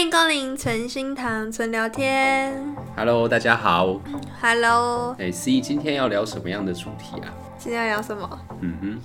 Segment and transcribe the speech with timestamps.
[0.00, 2.54] 欢迎光临存心堂存聊天。
[2.96, 4.00] Hello，大家好。
[4.40, 5.14] Hello。
[5.18, 7.28] 哎，C，今天要聊什么样的主题啊？
[7.58, 8.40] 今天要聊什么？
[8.62, 8.98] 嗯哼。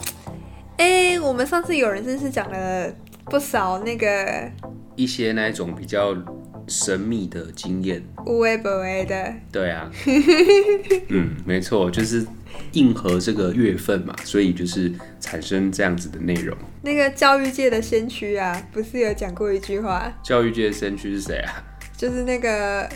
[0.77, 2.89] 哎，我们上次有人真是讲了
[3.25, 4.49] 不少那个
[4.95, 6.15] 一些那一种比较
[6.65, 9.33] 神秘的经验，无为不为的。
[9.51, 9.91] 对啊。
[11.09, 12.25] 嗯，没错，就是。
[12.73, 16.55] 应和这个月份嘛，所以就是产生这样子的内容。
[16.81, 20.11] 那个教育界的先驱啊，不是有讲过一句话？
[20.23, 21.63] 教育界的先驱是谁啊？
[21.97, 22.87] 就是那个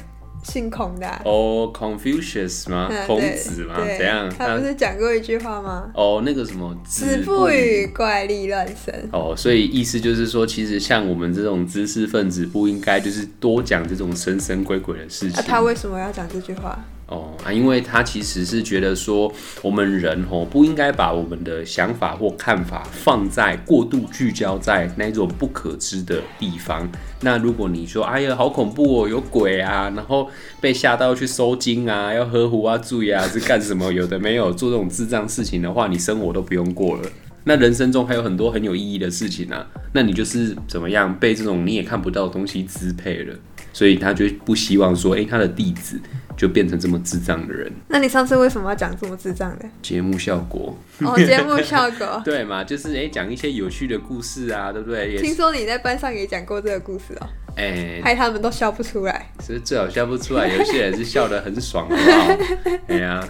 [0.44, 1.22] 姓孔的啊。
[1.26, 2.90] 哦，Confucius 吗？
[3.08, 3.76] 孔子吗？
[3.98, 4.30] 怎样？
[4.30, 5.90] 他不是讲过一句话吗？
[5.96, 9.10] 哦，那个什么，子不语怪力乱神。
[9.12, 15.40] 哦，所以意思就是说，其实像我们这种知识分子，不应该就是多讲这种神神鬼鬼的事情。
[15.40, 16.78] 啊，他为什么要讲这句话？
[17.10, 19.32] 哦啊，因为他其实是觉得说，
[19.62, 26.88] 我们人哦不应该把我们的想法或看法放在过度聚焦在那种不可知的地方。
[27.22, 30.30] 那如果你说，哎呀，好恐怖哦，有鬼啊，然后
[30.62, 33.92] 被吓到去收惊啊，要喝壶啊、注意啊，是干什么？
[33.92, 37.10] 有的没有做这种智障事情的话，你生活都不用过了。
[37.46, 43.34] 那人生中还有很多很有意义的事情啊，那你就是怎么样被这种你也看不到的东西支配了。
[43.72, 46.00] 所以他就不希望说，哎、他的弟子
[46.40, 47.70] 就变成这么智障的人。
[47.90, 49.66] 那你上次为什么要讲这么智障的？
[49.82, 50.74] 节目效果。
[51.02, 52.20] 哦，节目效果。
[52.24, 55.22] 对嘛，就是哎，讲、欸、一些有趣的故事啊，对不对？
[55.22, 57.28] 听说你在班上也讲过这个故事哦。
[57.58, 59.30] 哎、欸，害他们都笑不出来。
[59.40, 62.38] 其实最好笑不出来， 有些人是笑得很爽，好不好？
[62.88, 63.28] 哎呀，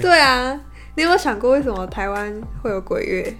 [0.00, 0.54] 对啊，
[0.94, 2.32] 你有没有想过为什么台湾
[2.62, 3.34] 会有鬼月？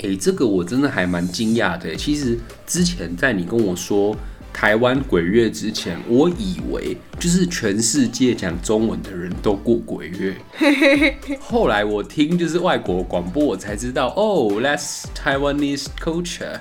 [0.00, 1.96] 哎、欸，这个我真的还蛮惊讶的。
[1.96, 4.14] 其实之前在你跟我说。
[4.54, 10.34] 台湾鬼月之前，我以为就是全世界讲中文的人都过鬼月。
[11.40, 16.60] 后来我听就是外国广播，我才知道哦，that's Taiwanese culture，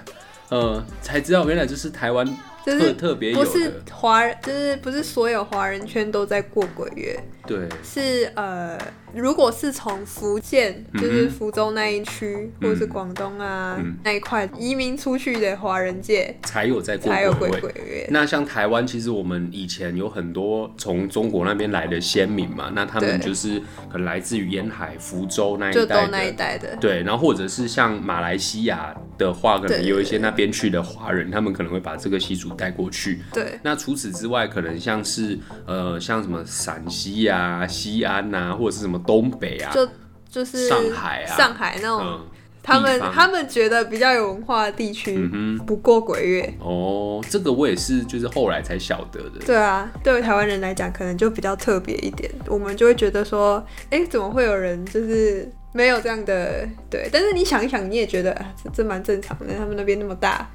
[0.50, 2.28] 呃，才知道原来就是台湾
[2.66, 3.50] 特特别有的。
[3.50, 7.18] 不是华人，就是不是所有华人圈都在过鬼月。
[7.46, 8.78] 对，是呃。
[9.14, 18.08] 如果是从福建，就是福州那一区，嗯、或者是广东啊、嗯、那一块移民出去的华人界，才有在过鬼，才有鬼鬼月。
[18.10, 23.60] 那像台湾，其实我们以前有很多从中国那边来的先民嘛，那他们就是
[23.92, 26.76] 可能来自于沿海福州那一带那一带的。
[26.78, 33.22] 对，然后或者是像马来西亚的话，可能有一些那边去的华人，他们可能会把这个习俗带过去。
[33.32, 33.60] 对。
[33.62, 35.38] 那除此之外，可能像是
[35.68, 39.03] 呃，像什么陕西啊、西安啊，或者是什么。
[39.06, 39.88] 东北啊，就
[40.30, 42.26] 就是上海啊，上海那种，嗯、
[42.62, 45.18] 他们他们觉得比较有文化的地区，
[45.66, 46.54] 不过鬼月。
[46.60, 49.46] 哦，这个我也是，就是后来才晓得的。
[49.46, 55.52] 对啊，对于台湾人来讲，可能就比较特别一点，我们就会觉得说，哎、欸，怎么会有人就是。
[55.74, 59.54] 没有这样的对，但是你想一想，你也觉得啊，这这蛮正常的。
[59.58, 60.48] 他们那边那么大，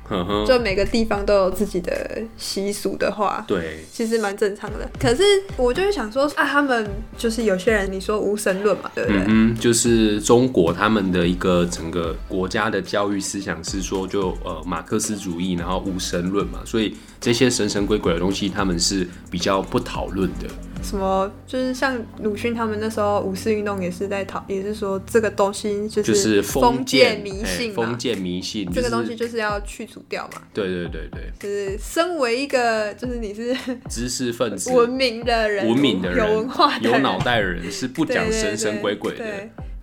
[0.47, 4.89] 就每个地方都有自己的习俗的话，对，其实蛮正常的。
[4.99, 5.23] 可是
[5.57, 9.25] 我就是想说啊，他们就是有些人，你说无神论嘛，对不对？
[9.27, 20.47] 嗯，就是中国他们的一个整个国家的教育思想是说就，就呃马克思主义，然后无神论嘛，所以这些神神鬼鬼的东西，他们是比较不讨论的。
[20.83, 30.43] 什么就是像鲁迅他们那时候五四运动也是在讨，也是说这个东西就是封建迷信，封建迷信这个东西就是要去除掉嘛。
[30.55, 33.57] 对对对对，就是身为一个就是你是
[33.89, 39.25] 知识分子、文明的人、文明的人、有文化、有脑袋的人是不讲神神鬼鬼的。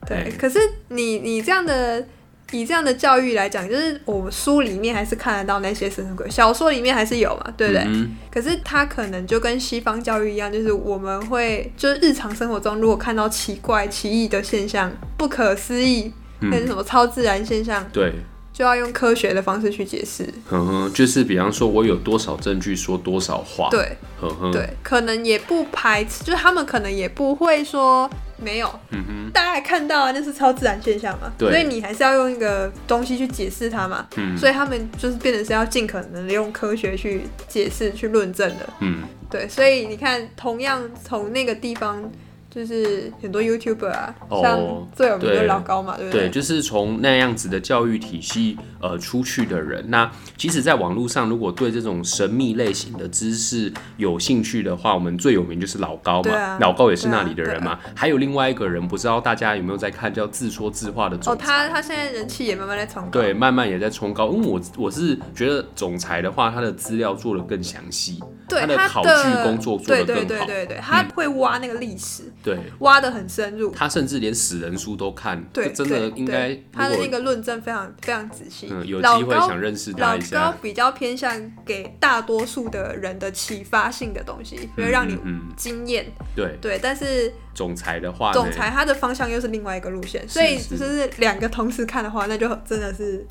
[0.07, 2.05] 对，可是你你这样的。
[2.51, 7.83] 以这样的教育来讲，就是我们书里面还是看得到那些神神鬼，小说里面还是有嘛，对不对？
[7.88, 18.13] 嗯、可是他可能就跟西方教育一样，就是我们会就是日常生活中如果看到奇怪、奇异的现象、不可思议，那是、嗯、什么超自然现象，对，
[18.57, 20.25] 就要用科学的方式去解释。
[20.49, 28.09] 哼哼，就是比方说，我有多少证据说多少话，对，呵呵对，可能也不排斥，就是他们可能也不会说。
[28.38, 42.11] 没有，嗯哼，大家还看到啊，那是超自然现象嘛，对，所以你还是要用一个东西去解释它嘛，嗯，所以他们就是变成是要尽可能的用科学去解释、去论证的，嗯，对，所以你看，同样从那个地方。
[42.55, 46.22] 就是很多 YouTuber 啊，像最有名的老高嘛，哦、对，不对？
[46.22, 49.84] 对，就是从那样子的教育体系呃出去的人。
[49.90, 56.34] 那其实，在网络上，如果对这种神秘类型的知识有兴趣的话，我们最有名就是老高嘛。
[56.34, 57.72] 啊、老高也是那里的人嘛。
[57.72, 61.43] 啊啊、还有另外一个人，不知道大家有没有在看，叫自说自话的总裁。
[61.43, 63.09] 哦，他他现在人气也慢慢在冲高。
[63.09, 64.29] 对，慢慢也在冲高。
[64.29, 68.17] 因为我我是觉得总裁的话，他的资料做的更详细，
[68.47, 70.22] 对他的考据工作做的更好。
[70.22, 72.31] 对对对对对，他会挖那个历史。
[72.46, 73.72] 对，挖的很深入。
[73.72, 78.68] 他甚至连死人书都看，对，真的应该他的那个论证非常非常仔细。
[78.70, 80.38] 嗯，有机会想认识他一下。
[80.38, 85.18] 老高比较偏向给大多数的人的启发性的东西，会让你
[85.58, 86.06] 惊艳。
[86.36, 93.26] 对对，但是总裁的话，总裁他的方向又是另外一个路线，所以就是两个同时看的话，那就真的是，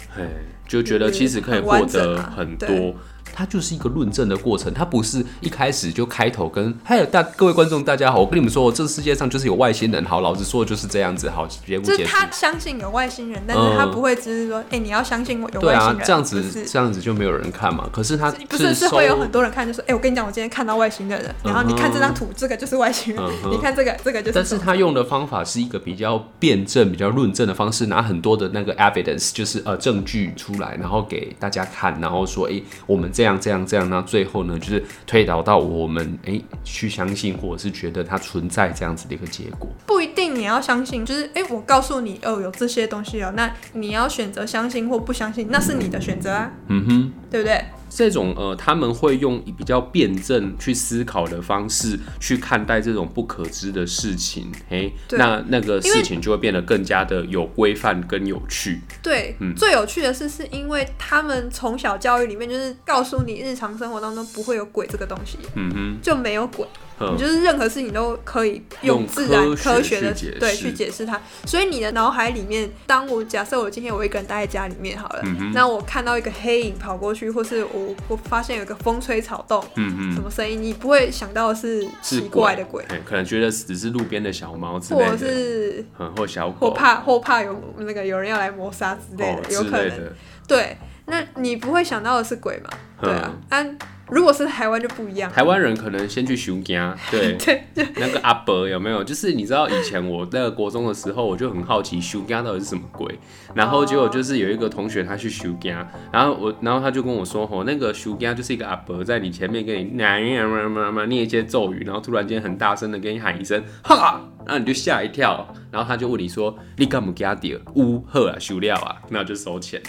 [0.66, 2.96] 就觉得其实可以获得很多。
[3.34, 11.98] 它就是一个论证的过程，它不是一开始就开头跟还有大各位观众大家好，我跟你们说，这个世界上就是有外星人，好，老子说的就是这样子，好，节目结束。
[11.98, 15.96] 就是他相信有外星人，但是他不会只是说，哎、嗯欸，你要相信我有外星人。
[15.96, 17.88] 对啊，这样子、就是、这样子就没有人看嘛。
[17.92, 24.32] 可是他不是是会有很多人看，就是，哎、欸，我跟你讲，我今天看到外星人了，然后你看这张图，这个就是外星人，嗯、你看这个这个就是。
[24.32, 34.00] 但是他用的方法是一个比较辩证、比较论证的方式，拿很多的那个 evidence，就是呃证据出来，然后给大家看，然后说，哎、欸，我们这样这样这样那。
[34.02, 39.68] 最后呢，就是推导到我们哎、欸、去相信，或者是觉得它存在这样子的一个结果。
[39.86, 46.52] 不一定你要相信，就是哎、欸，我告诉你哦，有这些东西哦，那你要选择相信或不相信，那是你的选择啊。
[46.68, 47.64] 嗯哼，对不对？
[47.94, 58.80] 这种呃，他们会用比较辩证去思考的方式去看待这种不可知的事情，嘿，那那个事情就会变得更加的有规范跟有趣。
[59.00, 66.66] 对，嗯，最有趣的是，是因为他们从小教育里面就是告诉你，日常生活当中不会有鬼这个东西，嗯哼，就没有鬼。
[67.00, 85.84] 你就是任何事情都可以用自然科学的学对去解释它，所以你的脑海里面，当我假设我今天我一个人待在家里面好了，嗯、那我看到一个黑影跑过去，或是我我发现有个风吹草动，嗯嗯，什么声音，你不会想到是奇怪的鬼，鬼可能觉得只是路边的小猫之类的，或者是
[86.16, 90.12] 或小狗，或怕或怕有那个有人要来谋杀之类的，哦、有可能，
[90.46, 90.76] 对，
[91.06, 92.70] 那你不会想到的是鬼吗？
[93.00, 93.66] 对啊，啊。
[94.10, 97.64] 如果是台湾就不一样，台湾人可能先去修家， 对，对
[97.96, 99.02] 那个阿伯有没有？
[99.02, 103.18] 就是你知道以前我那个国中的时候，我就很好奇修家到底是什么鬼，
[103.54, 117.58] 然后结果就是有一个同学他去修家，然后我，然后他就跟我说，吼，那个修家就是一个阿伯在你前面跟你念一些咒语，然后突然间很大声的跟你喊一声哈，然后你就吓一跳，然后他就问你说，你敢不敢掉？
[117.74, 119.82] 呜喝啊，修料啊，那就收钱。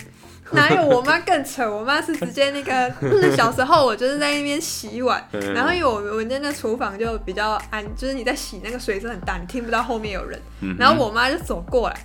[0.52, 1.70] 哪有我妈更扯？
[1.70, 2.92] 我妈是直接那个，
[3.36, 10.40] 小时候我就是在那边洗碗，然后因为我们我们家那厨房就比较安，就是你在洗那个水声很大，你听不到后面有人，
[10.78, 11.96] 然后我妈就走过来，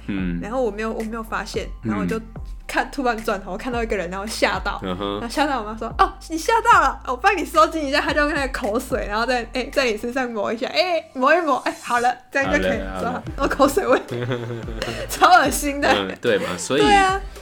[0.40, 2.20] 然后我没有我没有发现，然后我就。
[2.70, 13.20] 看，突然转头看到一个人，然后吓到，然后吓到我妈说：“哦，你吓到了，我帮你收紧一下。”他就用那个口水，然后在哎、欸、在你身上抹一下，哎、欸、抹一抹，哎、欸、好了，这样就可以了。
[13.36, 14.00] 我口水味，
[15.10, 16.56] 超恶心的、嗯，对嘛？
[16.56, 16.82] 所以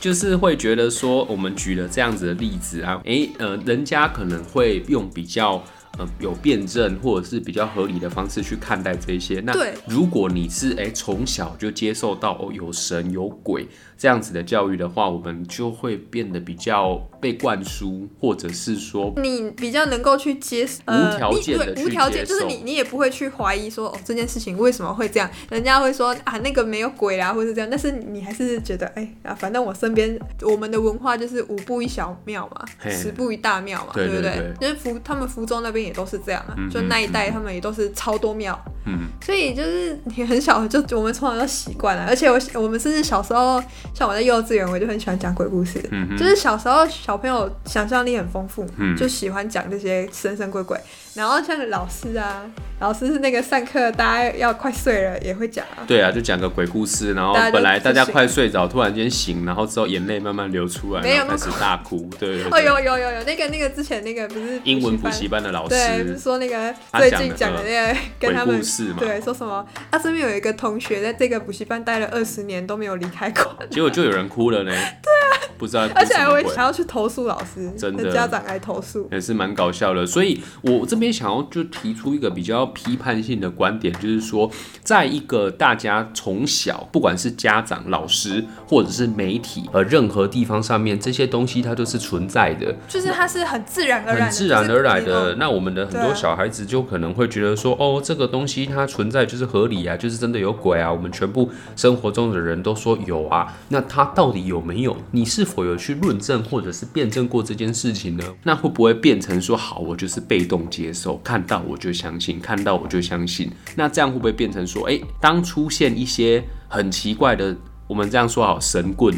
[0.01, 5.63] 就是会觉得说，我们举了这样子的例子啊，哎、欸、呃，人家可能会用比较。
[5.99, 9.41] 呃，有辩证或者是比较合理的方式去看待这些。
[9.41, 9.53] 那
[9.85, 13.67] 如果你是哎从小就接受到哦有神有鬼
[13.99, 34.55] 这样子的教育的话，我们就会变得比较被灌输，或者是说你比较能够去接受，无条件的无条件就是你你也不会去怀疑说哦这件事情为什么会这样，人家会说啊那个没有鬼啊或者是这样，但是你还是觉得哎啊反正我身边我们的文化就是五步一小庙嘛，十步一大庙嘛，对不对？
[34.61, 35.79] 因为福他们福州那边。
[35.79, 38.53] 也都是这样啊，就那一带他们也都是超多庙，
[38.89, 43.63] 嗯，所以就是你很小就我们从小就习惯了，而且我我们甚至小时候，
[43.93, 50.79] 像我在幼稚园，我就很喜欢讲鬼故事，嗯，就是小时候小朋友想象力很丰富，嗯，就喜欢讲这些神神鬼鬼。
[51.19, 52.49] 然后像老师啊，
[52.79, 55.83] 老师是那个上课大家要快睡了也会讲啊。
[55.85, 62.09] 对啊，就讲个鬼故事，然后本来大家快睡着，突然间醒，然后之后眼泪慢慢流出来，没有开始大哭。
[62.21, 62.45] 对。
[62.45, 74.71] 哦，有有有有，那个那个之前那个不是英文补习班的老师，对，不是说那个最近讲的那个跟他们鬼故事嘛，对，说什么他身边有一个同学在这个补习班待了二十年都没有离开过，结果就有人哭了呢。
[74.71, 80.07] 对啊，不知道，而且还会想要去投诉老师，真的家长来投诉，也是蛮搞笑的。
[80.07, 81.08] 所以我这边。
[81.13, 84.51] 想要就提出一个比较批判性的观点，就是说，
[84.83, 95.35] 在一个大家从小不管是家长、老师或者是媒体，呃，任何地方上面这些东西它都是存在的，就是它是很自然而然、很自然而然的。
[95.37, 100.93] 那我们的很多小孩子就可能会觉得说，哦，这个东西它存在就是合理啊，就是真的有鬼啊。
[100.93, 104.97] 我们全部生活中的人都说有啊，那它到底有没有？
[105.13, 108.25] 你是否有去论证或者是辩证过这件事情呢？
[108.43, 111.17] 那会不会变成说，好，我就是被动接受？
[111.19, 113.51] 看到我就相信，看到我就相信。
[113.77, 119.15] 那这样会不会变成说，诶，当出现一些很奇怪的，我们这样说好，神棍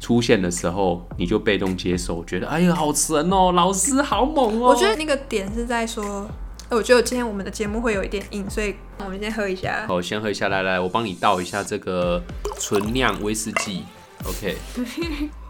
[0.00, 4.68] 出现的时候，你就被动接受，觉得哎呀好神哦，老师好猛哦。
[4.68, 6.28] 我觉得那个点是在说。
[6.70, 9.84] 我觉得今天我们的节目会有一点硬，所以我们先喝一下。
[9.86, 12.20] 好，先喝一下，来来，我帮你倒一下这个
[12.58, 13.84] 纯酿威士忌。
[14.26, 14.56] OK。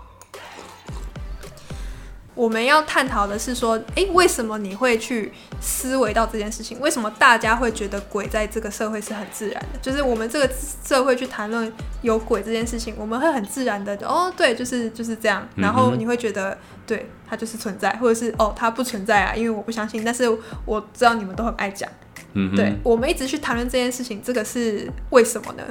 [2.34, 6.80] 我们要探讨的是说，诶，为什么你会去思维到这件事情？
[6.80, 9.78] 为什么大家会觉得鬼在这个社会是很自然的？
[9.80, 10.50] 就是我们这个
[10.84, 11.72] 社会去谈论
[12.02, 15.46] 有鬼这件事情，我们会很自然的，哦，对，就是就是这样。
[15.56, 20.04] 然后你会觉得，对，它就是存在，或者是哦，它不存在啊，因为我不相信。
[20.04, 20.28] 但是
[20.64, 21.88] 我知道你们都很爱讲。
[22.32, 25.62] 嗯，对，我们一直去谈论这件事情，这个是为什么呢？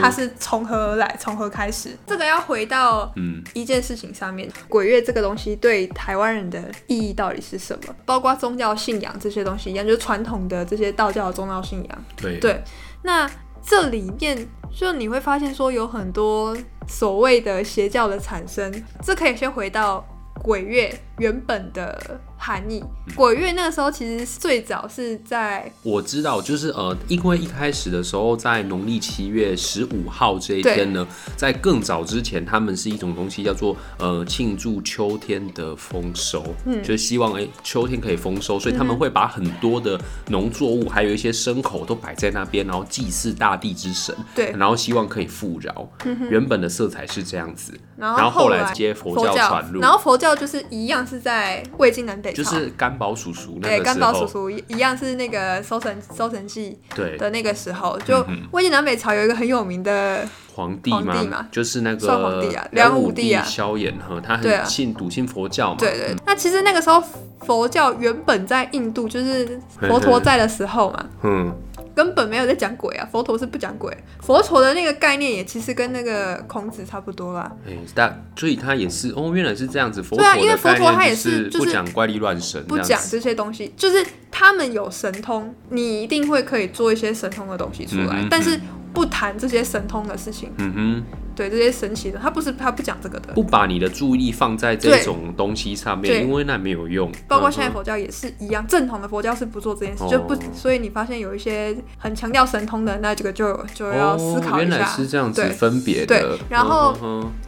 [0.00, 1.96] 它是从何而来，从何开始？
[2.06, 7.94] 这个要回到嗯一件事情上面，嗯、鬼月这个东西对台湾人的意义到底是什么？
[8.04, 12.04] 包括宗教信仰这些东西一样，就是传统的这些道教的宗教信仰。
[12.16, 12.62] 对对，
[13.02, 13.30] 那
[13.62, 16.56] 这里面就你会发现说有很多
[16.88, 18.72] 所谓的邪教的产生，
[19.02, 20.04] 这可以先回到
[20.42, 22.20] 鬼月原本的。
[22.42, 22.82] 含义，
[23.14, 45.86] 鬼月那个时候其实最早是在我知道，就是呃，因为一开始的时候在农历七月十五号这一天呢，在更早之前，他们是一种东西叫做呃庆祝秋天的丰收，嗯，就是希望哎、欸、秋天可以丰收，所以他们会把很多的农作物还有一些牲口都摆在那边，然后祭祀大地之神，对，然后希望可以富饶。
[46.30, 52.42] 原本的色彩是这样子，然后后来接佛教传入，然后佛教就是一样是在魏晋南北朝。
[52.42, 60.24] 就是甘宝叔叔那个时候，甘宝叔叔一一样是那个收神收成季对的那个时候，就魏晋南北朝有一个很有名的
[60.54, 66.14] 皇帝嘛，就是那个皇帝啊，梁武帝啊，萧衍和，他很信笃信佛教嘛，对对。
[66.24, 67.02] 那其实那个时候
[67.40, 71.52] 佛教原本在印度，就是佛陀在的时候嘛，嗯。
[72.00, 73.06] 根本没有在讲鬼啊！
[73.12, 77.52] 佛陀是不讲鬼，佛陀的那个概念也其实跟那个孔子差不多啦。
[77.66, 80.02] 哎、欸，但所以他也是哦，原来是这样子。
[80.02, 88.58] 佛对啊，因为佛陀他也是不讲怪力乱神，不讲这些东西，就是他们有神通，你一定会可以做一些神通的东西出来，嗯嗯嗯，但是
[88.94, 90.50] 不谈这些神通的事情。
[90.56, 91.04] 嗯哼。
[91.40, 97.10] 对这些神奇的，他不是他不讲这个的，不把你的注意力放在这种东西上面，因为那没有用。
[97.26, 104.58] 包括现在佛教也是一样，正统的佛教是不做这件事，就不，所以你发现有一些很强调神通的，那这个就就要思考一下。
[104.58, 106.94] 原来是这样子分别的，对，然后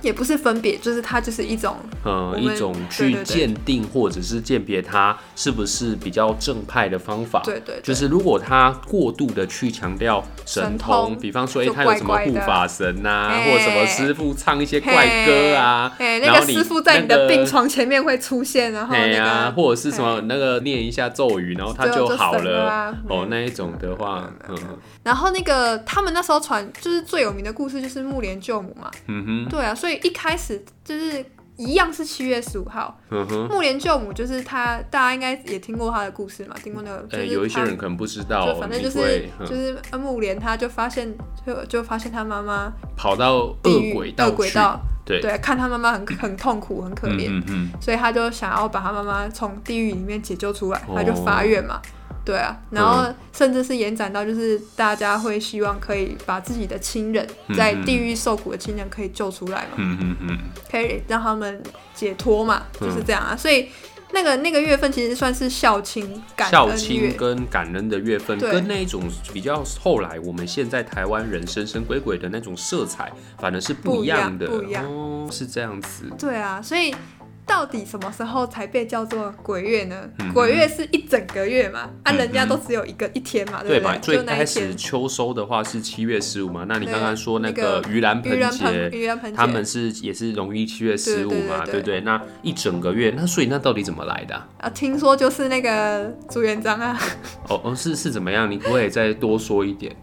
[0.00, 7.42] 也不是分别，就是它就是一种，呃，一种去鉴定或者是鉴别它是不是比较正派的方法。
[7.44, 13.81] 对对，就是如果他过度的去强调神通，比方说，哎，他有什么护法神呐，或什么。
[13.86, 24.56] 师傅唱一些怪歌啊，哎，那个师傅在你的病床前面会出现，然后那个或者是什么那个念一下咒语，然后他就好了哦，那一种的话，嗯，
[25.02, 31.24] 然后那个他们那时候传就是最有名的故事就是木莲救母嘛，嗯哼，对啊，所以一开始就是。
[31.56, 32.98] 一样是七月十五号，
[33.50, 36.56] 目连救母就是他，大家应该也听过他的故事嘛？
[36.62, 37.02] 听过那个？
[37.08, 41.14] 就是有一些人可能不知道，就反正就是就是木莲他就发现
[41.46, 43.56] 就就发现他妈妈跑到恶
[43.94, 45.20] 鬼恶鬼道，对。
[45.20, 47.42] 对，看他妈妈很很痛苦很可怜，
[47.80, 51.80] 所以他就想要把他妈妈从地狱里面解救出来，他就发愿嘛。
[52.24, 57.26] 对啊，然后甚至是延展到，就是大家会希望可以把自己的亲人
[57.56, 60.38] 在地狱受苦的亲人可以救出来嘛，嗯嗯嗯，
[60.70, 61.62] 可以让他们
[61.94, 63.36] 解脱嘛，就是这样啊。
[63.36, 63.68] 所以
[64.12, 69.02] 那个那个月份其实算是孝亲感恩月，孝亲跟感恩的月份，跟那一种
[69.32, 76.04] 比较后来我们现在台湾人神神鬼鬼的那种色彩，反而是不一样的，不一样，哦，是这样子。
[76.18, 76.94] 对啊，所以。
[77.52, 80.08] 到底什么时候才被叫做鬼月呢？
[80.32, 83.98] 鬼月是一整个月嘛，啊，人家都只有一个一天嘛，对不对？
[84.00, 92.00] 最开始秋收的话是七月十五嘛，那你刚刚说那个盂兰盆节，盂兰盆节他们是也是农历七月十五嘛，对不对？
[92.00, 94.34] 那一整个月，那所以那到底怎么来的？
[94.56, 96.98] 啊，听说就是那个朱元璋啊。
[97.50, 98.50] 哦哦，是是怎么样？
[98.50, 99.94] 你可不可以再多说一点？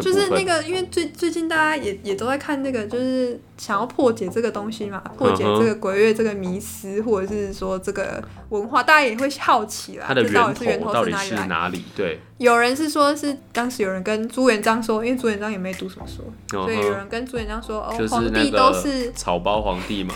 [0.00, 10.04] 就是那个，因为最最近大家也也都在看那个，就是想要破解这个东西嘛，破解这个鬼月这个迷思，或者是说这个文化，大家也会好奇啦。
[10.08, 11.82] 它的源头到底是哪里？
[11.96, 20.14] 对，有人是说是当时有人跟朱元璋说，因为朱元璋也没读什么书，所以有人跟朱元璋说，哦，皇帝都是草包皇帝嘛，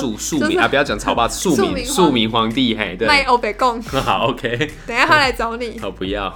[0.00, 6.32] 庶庶民啊，不要讲草包， 庶民庶民皇帝，嘿，对，卖欧北贡， 好，OK，等一下他来找你， 哦，不要，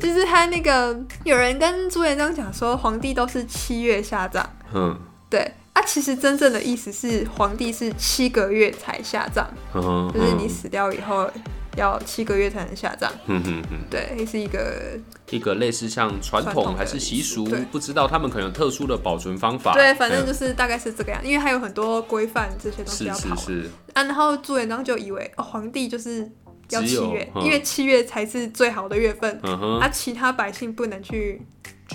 [0.00, 1.66] 就是他那个有人跟。
[1.66, 4.48] 跟朱元璋讲说，皇帝都是七月下葬。
[4.72, 4.96] 嗯，
[5.28, 9.46] 对啊，其实真正的意思是，皇帝是七个月才下葬。
[9.74, 11.30] 嗯，就是你死掉以后
[11.76, 13.12] 要七个月才能下葬。
[13.26, 19.74] 嗯哼哼，对，是一个一个类似像传统还是习俗，不知道他们可能有特殊的保存方法。
[19.74, 23.36] 对，反正就是大概是这个样，因为还有很多规范这些东西要跑。
[23.36, 23.70] 是是是。
[23.92, 26.32] 啊，然后朱元璋就以为哦，皇帝就是。
[26.70, 29.38] 要七月，因为七月才是最好的月份。
[29.44, 31.40] 嗯，啊，其他百姓不能去。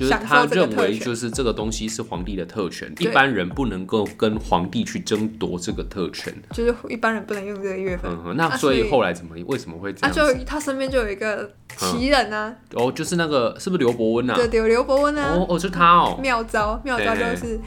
[0.01, 6.34] 就是他认为，就是这个东西是皇帝的特权，一般人不能够跟皇帝去争夺这个特权。
[6.51, 8.12] 就是一般人不能用这个月份。
[8.25, 10.12] 嗯，那所以后来怎么为什么会这样？
[10.12, 12.51] 啊，就他身边就有一个奇人啊。
[12.74, 14.34] 哦，就是那个是不是刘伯温啊？
[14.34, 15.36] 对对，刘伯温啊。
[15.36, 16.17] 哦哦，是他哦。
[16.20, 17.60] 妙招，妙招就是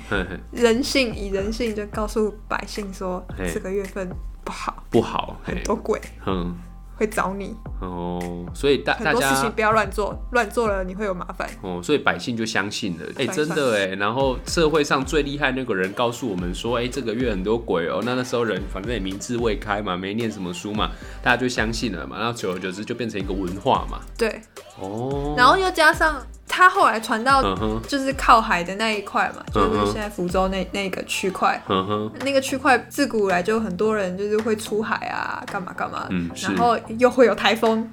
[0.51, 4.11] 人性，以人性就告诉百姓说，这个月份
[4.43, 6.01] 不好，不好，很多鬼。
[6.27, 6.53] 嗯。
[6.97, 7.55] 会找你。
[7.81, 11.49] 哦，所以大大家很多事情不要乱做，乱做了你会有麻烦。
[11.63, 20.91] 哦，所以百姓就相信了，哎、欸，真的哎，然后社会上最厉害那个人告诉我们说，哎、欸，这个月很多鬼哦，那那时候人反正也明智未开嘛，没念什么书嘛，
[21.23, 24.41] 大家就相信了嘛，然后久而久之就变成一个文化嘛，对，
[24.81, 26.21] 哦，然后又加上。
[26.47, 27.43] 他后来传到
[27.89, 31.61] 就是靠海的那一块嘛，就是现在福州那那个区块，
[32.21, 36.07] 那个区块自古来就很多人就是会出海啊，干嘛干嘛，
[36.41, 37.91] 然后又会有台风。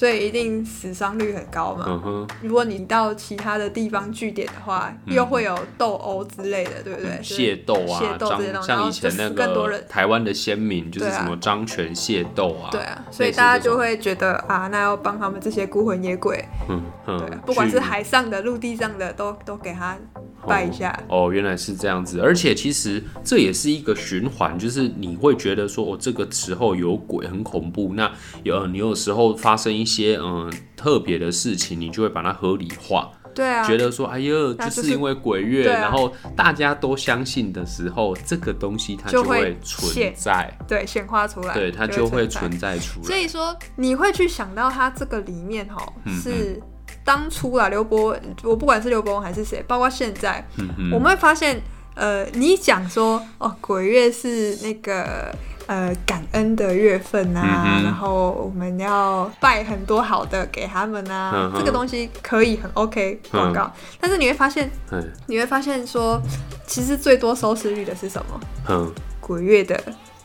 [0.00, 1.84] 所以一定死伤率很高嘛。
[1.86, 2.28] 嗯哼。
[2.40, 7.20] 如果你到其他的地方据点的话，又会有斗殴之类的，对不对？
[7.22, 12.70] 械斗啊，张像以前那个台湾的先民，就是什么张权械斗啊。
[12.72, 19.98] 对啊，所以大家就会觉得啊，那要帮他们这些孤魂野鬼，嗯嗯，对，不管是海上的、陆地上的，都都给他
[20.46, 20.98] 拜一下。
[21.08, 28.10] 哦，原来是这样子，而且其实这也是一个循环，就是你会觉得说，哦，这个时候有鬼很恐怖，那
[28.44, 29.70] 有你有时候发生。
[29.70, 42.78] 一些嗯特别的事情，你就会把它合理化，对啊，觉得说哎呦，就是因为鬼月，然后大家都相信的时候，这个东西它就会存在，对，显化出来，对，它就会存在。
[42.78, 43.06] 出来。
[43.06, 45.80] 所以说，你会去想到它这个里面哈，
[46.22, 46.60] 是
[47.04, 50.44] 当初啊，刘伯，我不管是刘伯温还是谁，包括现在，
[50.92, 51.60] 我们会发现，
[52.00, 55.30] 呃，你讲说哦，鬼月是那个。
[55.66, 66.20] 呃，感恩的月份啊，嗯、然后我们要拜很多好的给他们啊，嗯、这个东西可以很 OK 广告，嗯、但是你会发现，嗯、你会发现说，
[66.66, 68.40] 其实最多收视率的是什么？
[68.68, 69.80] 嗯，鬼月的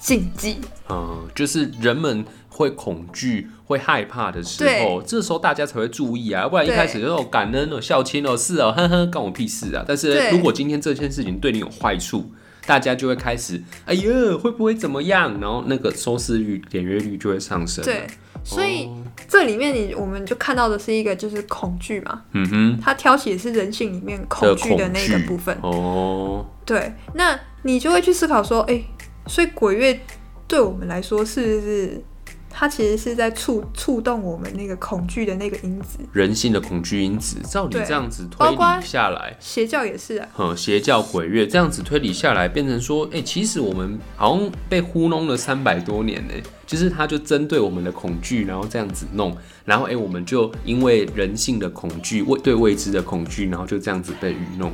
[0.06, 0.58] 禁忌，
[0.88, 9.84] 嗯，就是人们会恐惧、会害怕的时候，这时候大家才会注意啊，不然一开始就感恩哦、孝亲哦，是哦，呵呵，关我屁事啊！
[9.88, 12.32] 但是如果今天这件事情对你有坏处。
[12.68, 14.04] 大家就会开始，哎呀，
[14.42, 15.40] 会不会怎么样？
[15.40, 17.86] 然后那个收视率、点阅率就会上升。
[17.86, 18.08] 对，
[18.44, 22.24] 所以、哦、这里面你我们就看到的是一个就是恐惧嘛。
[22.32, 25.56] 嗯哼，它挑起的是人性里面恐惧的那个部分。
[25.62, 28.82] 哦，对，那你就会去思考说，哎，
[29.28, 30.00] 所以鬼月
[30.48, 32.04] 对我们来说是不是？
[32.58, 37.36] 它其实是在触触动我们那个恐惧的那个因子，人性的恐惧因子。
[37.44, 40.28] 照你这样子推理下来，邪教也是啊。
[40.38, 46.34] 嗯，邪教鬼月这样子推理下来，变成说，哎、欸，其实我们好像被糊弄了三百多年呢。
[46.66, 49.36] 就是他就针对我们的恐惧，然后这样子弄，
[49.66, 54.72] 然后哎、欸，我们就因为人性的恐惧，未对未知的恐惧，然后就这样子被愚弄。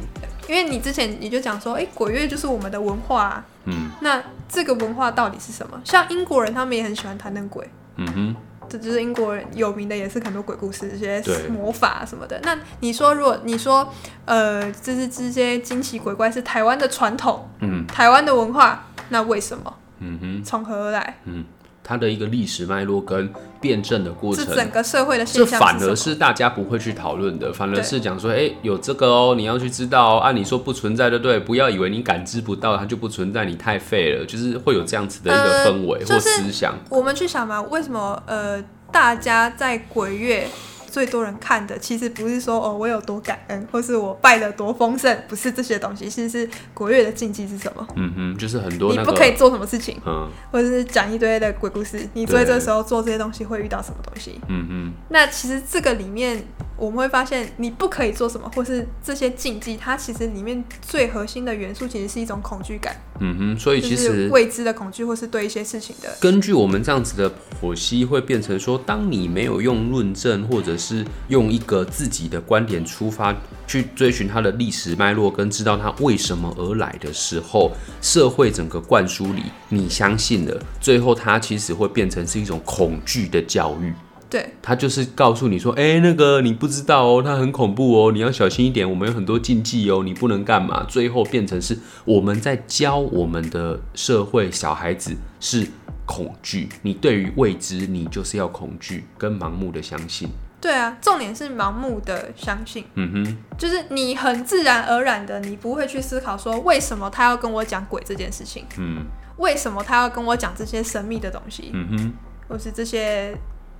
[0.51, 5.79] 因为你之前你就讲说，哎、欸，鬼月就是我们的文化、啊，嗯，那这个文化到底是什么？
[5.85, 8.35] 像英国人他们也很喜欢谈论鬼，嗯哼，
[8.67, 12.37] 这就是英国人有名的，也是很多鬼故事，这些魔法什么的。
[12.43, 13.89] 那你说，如果你说，
[14.25, 19.73] 呃，就是这些惊奇鬼怪是台湾的传统，嗯，台湾的文化，那为什么？
[19.99, 21.17] 嗯哼，从何而来？
[21.23, 21.45] 嗯。
[21.91, 30.19] 它的一个历史脉络跟辩证的过程，是整个社会的现象，这反而是大家不会去讨论的，反而是讲说，哎、欸，有这个哦，你要去知道哦。
[30.19, 31.37] 按、啊、你说不存在，对不对？
[31.37, 34.25] 不要以为你感知不到，它就不存在，你太废了。
[34.25, 36.71] 就是会有这样子的一个氛围或思想。
[36.71, 40.47] 呃就是、我们去想嘛，为什么呃，大家在鬼月？
[40.91, 47.87] 最多人看的其实不是说哦，我有多感恩，或是我拜的多丰盛，不是这些东西，其实是国乐的禁忌是什么？
[47.95, 54.41] 嗯哼，就是很多、那个、你不可以做什么事情，嗯，或者是讲一堆的鬼故事，你在这时候做这些东西会遇到什么东西？
[54.49, 56.43] 嗯哼，那其实这个里面。
[56.81, 62.95] 我们会发现，你不可以做什么，或是这些禁忌，它其实里面最核心的元素，其实是一种恐惧感。
[63.19, 66.09] 嗯哼，所以其实未知的恐惧，或是对一些事情的。
[66.19, 73.31] 根据我们这样子的剖析，会变成说，当你没有用论证，或者是用一个自己的观点出发，
[73.67, 83.93] 去追寻它的历史脉络，跟知道它为什么而来的时候，社会整个灌输里，你相信了，最后它其实会变成是一种恐惧的教育。
[84.31, 90.85] 对，他就是告诉你说，哎、欸，那个你不知道哦，他很恐怖哦，你要小心一点，我们有很多禁忌哦，你不能干嘛。
[90.87, 95.67] 最后变成是我们在教我们的社会小孩子是
[96.05, 100.29] 恐惧，你对于未知，你就是要恐惧跟盲目的相信。
[100.61, 102.85] 对啊，重点是盲目的相信。
[102.93, 108.63] 嗯哼，就是你很自然而然的，你不会去思考说，为什么他要跟我讲鬼这件事情。
[108.77, 109.03] 嗯，
[109.39, 111.71] 为什么他要跟我讲这些神秘的东西？
[111.73, 112.13] 嗯哼。
[112.47, 113.33] 或是这些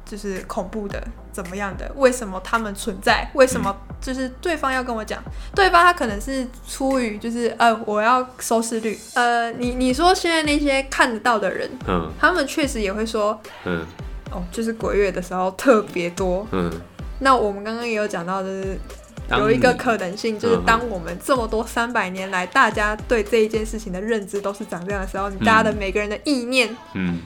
[0.05, 1.91] 就是恐怖的怎么样的？
[1.95, 3.29] 为什么他们存在？
[3.33, 5.21] 为什么就是对方要跟我讲？
[5.25, 8.97] 嗯、对方他可能是出于就是呃，我要收视率。
[9.15, 13.85] 呃，你你说现在那些看得到的人，嗯，他们确实也会说，嗯，
[14.31, 16.71] 哦，就是鬼月的时候特别多，嗯。
[17.23, 18.75] 那我们刚刚也有讲到，就是
[19.29, 27.19] 有一个可能性，就是当我们这么多三百年来，大家对这一件事情的认知都是长这样的时候，你大家的每个人的意念，嗯，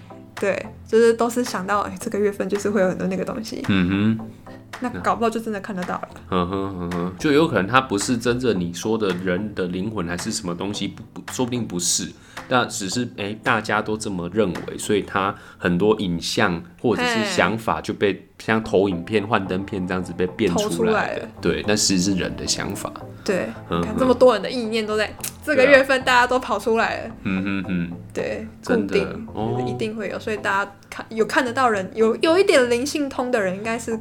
[0.46, 4.28] 对，就是都是想到，哎，这个月份就是会有很多那个东西，嗯哼，
[4.80, 12.12] 那搞不好就真的看得到了，嗯哼嗯哼，就有可能它不是真正你说的人的灵魂，还是什么东西，不不，说不定不是。
[12.48, 22.92] 但只是哎、欸，大家都这么认为，所以他很多影像或者是想法就被像投影片、幻灯片这样子被变出来了对，但其实是人的想法。
[23.24, 25.12] 对，嗯、看这么多人的意念都在
[25.44, 27.16] 这个月份，大家都跑出来了。
[27.24, 34.00] 嗯嗯嗯，对，固定哦，一定会有，所以大家看有看得到人，有有一点灵性通的人，应该是。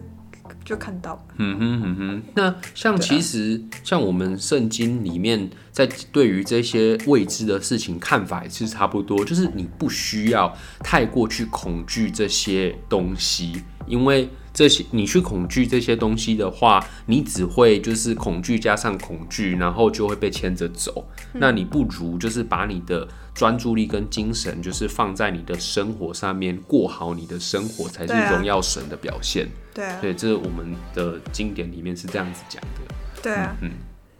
[0.64, 2.22] 就看到，嗯哼嗯哼。
[2.35, 14.29] 那像其实像我们圣经里面，在对于这些未知的事情看法也是差不多，就是你不需要太过去恐惧这些东西，因为。
[14.55, 21.05] 这些你去恐惧这些东西的话，你只会就是恐惧加上恐惧，然后就会被牵着走。
[21.33, 29.48] 嗯、那你不如就是把你的专注力跟精神，就是放在你的生活上面，过好你的生活才是荣耀神的表现。
[29.74, 32.94] 对啊，对，这是我们的经典里面是这样子讲的。
[33.22, 33.70] 对啊，嗯，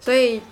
[0.01, 0.43] 所以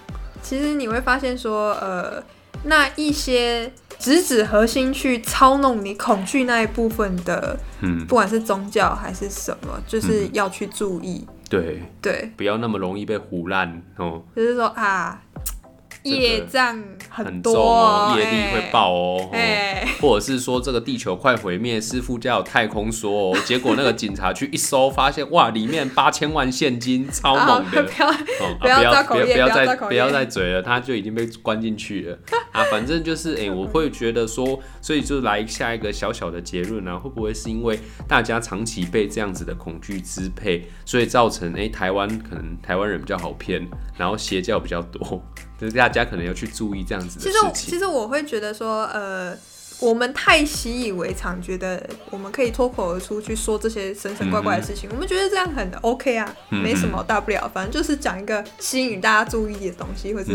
[0.40, 2.22] 其实你会发现说，呃，
[2.64, 3.70] 那一些。
[3.98, 14.20] 直指核心去操弄你恐惧那一部分的，嗯，不管是宗教还是什么，就是要去注意，嗯、对对，不要那么容易被胡烂哦。
[14.34, 15.22] 就是说啊。
[16.04, 19.30] 业障很多哦，业力会爆哦，
[20.00, 27.82] 或者是说这个地球快毁灭，师傅家有太空梭哦， 结果那个警察去一搜，发现哇，里面八千万现金，超猛的，
[28.60, 32.18] 不要不要不要再不要再嘴了，他就已经被关进去了。
[32.50, 45.22] 啊，反正就是哎， 我会觉得说，所以就来下一个小小的结论啊，会不会是因为大家长期被这样子的恐惧支配，所以造成哎台湾可能台湾人比较好骗，然后邪教比较多。
[45.62, 47.52] 就是大家可能要去注意这样子的事情。
[47.52, 49.32] 其实，其实我会觉得说，呃，
[49.78, 54.90] 我们太习以为常，觉得我们可以脱口而出去说这些神神怪怪的事情。
[54.90, 60.32] 嗯、我们觉得这样很 OK 啊，嗯、没什么大不了，反正就是讲一个吸引大家注意的东西，或者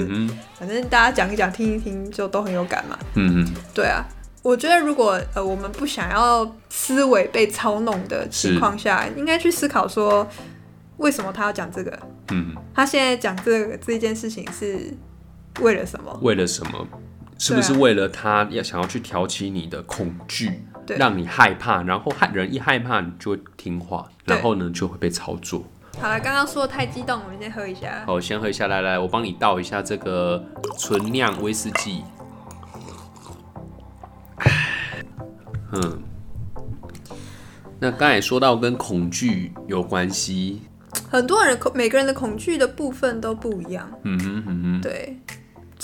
[0.58, 2.98] 反正大家讲一讲、听一听，就都很有感嘛。
[3.16, 4.06] 嗯嗯对啊，
[4.42, 10.26] 我觉得如果呃我们不想要思维被操弄的情况下，应该去思考说，
[10.96, 12.00] 为什么他要讲这个？
[12.32, 14.90] 嗯，他现在讲这个这件事情是。
[15.62, 16.20] 为了什么？
[16.22, 16.88] 为了什么？
[17.40, 25.64] 是不是为了他要想要去挑起你的恐惧，对让你害怕，然后害人一害怕你就会听话，然后呢就会被操作。
[26.00, 28.04] 好了，刚刚说的太激动，我们先喝一下。
[28.08, 28.66] 好，先喝一下。
[28.68, 30.44] 来来，我帮你倒一下这个
[30.80, 32.04] 纯酿威士忌。
[35.74, 36.02] 嗯，
[37.80, 40.62] 那刚才说到跟恐惧有关系，
[41.08, 43.88] 很多人恐每个人的恐惧的部分都不一样。
[44.04, 45.18] 嗯哼，嗯哼，对。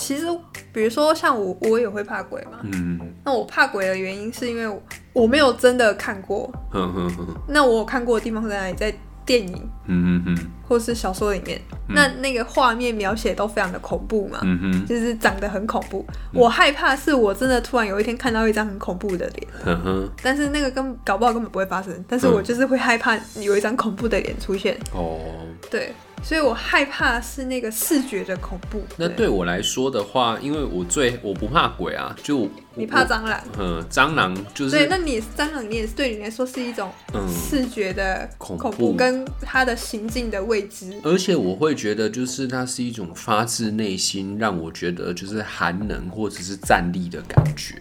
[0.04, 0.26] 其实，
[0.70, 2.58] 比如说像我，我也会怕鬼嘛。
[2.64, 3.00] 嗯。
[3.24, 4.80] 那我怕鬼的原因是因为
[5.14, 6.52] 我没有真的看过。
[7.48, 8.74] 那我有看过的地方在哪里？
[8.74, 9.54] 在电影。
[9.86, 10.38] 嗯嗯嗯。
[10.68, 14.40] 或是小说里面，嗯、那那个画面描写都非常的恐怖嘛。
[14.42, 14.86] 嗯哼。
[14.86, 16.04] 就是长得很恐怖。
[16.34, 19.48] 嗯、我害怕是我真的突然有一天看到一张很恐怖的脸。
[19.64, 20.10] 嗯哼。
[20.22, 24.78] 但是那个根搞不好根本不会发生，但是我就是会害怕有一张恐怖的脸出现。
[24.92, 25.18] 哦。
[25.70, 25.94] 对。
[26.24, 28.82] 所以我害怕是那个视觉的恐怖。
[28.96, 33.38] 那对我来说的话，因为我最我不怕鬼啊，就你怕蟑螂。
[33.58, 34.70] 嗯，蟑螂就是。
[34.70, 36.90] 对，那你蟑螂，你也是对你来说是一种
[37.28, 40.98] 视觉的恐怖，跟它的行进的未知。
[41.04, 47.74] 而且我会觉得，就是它是一种发自内心让我觉得就是寒冷或者是站立的感觉。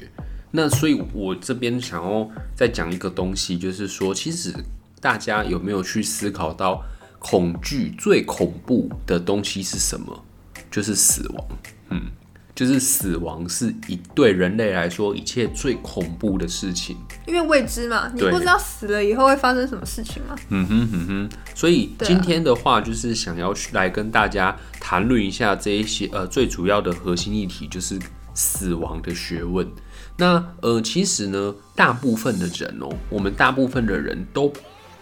[0.51, 4.53] 那所以，我这边想要再讲一个东西，就是说，其实
[4.99, 6.83] 大家有没有去思考到？
[7.23, 10.25] 恐惧最恐怖的东西是什么？
[10.69, 11.47] 就是死亡。
[11.89, 12.01] 嗯，
[12.53, 20.35] 就是死亡是一对人类来说一切最恐怖的事情，因为未知嘛，你不知道死了以后会发生什么事情嘛？
[20.49, 21.29] 嗯哼嗯哼。
[21.55, 27.97] 所以今天的话，就是想要来跟大家谈论一下这一些呃最主要的核心议题，就是
[28.33, 29.65] 死亡的学问。
[30.17, 34.51] 那呃，其实呢，大部分的人哦，我们大部分的人都。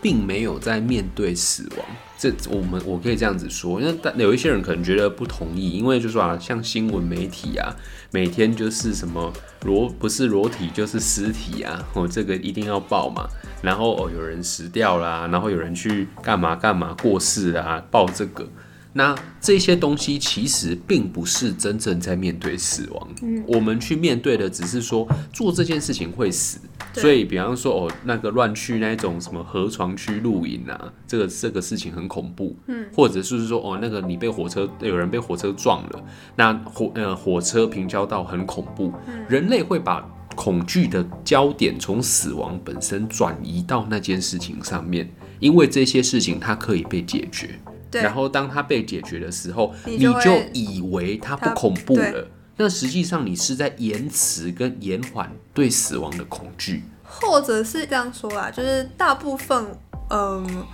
[0.02, 1.86] 并没有在面对死亡。
[2.18, 7.76] 这我们我可以这样子说，因为但有一些人可能觉得不同意，因为就是说啊，像新闻媒体啊，
[8.12, 9.34] 每天就是什么
[9.64, 13.28] 裸不是裸体就是尸体啊， 哦，这个一定要报嘛。
[13.64, 18.48] 然后哦，有人死掉啦，然后有人去干嘛干嘛过世啊，报这个。
[18.94, 26.60] 那这些东西其实并不是真正在面对死亡，嗯，我们去面对的只是说做这件事情会死，
[26.94, 36.04] 所以比方说哦，那个乱去那种什么河床区露营啊，这个这个事情很恐怖，嗯，或者是说哦，那个你被火车有人被火车撞了，
[36.36, 47.58] 那火呃火车平交道很恐怖，嗯，人类会把恐惧的焦点从死亡本身转移到那件事情上面，因为这些事情它可以被解决。
[47.92, 52.28] 然后当它被解决的时候，你就，你就以为它不恐怖了。
[52.58, 59.66] 那实际上你是在延迟跟延缓对死亡的恐惧，或者是这样说啦，就是大部分，
[60.10, 60.66] 嗯，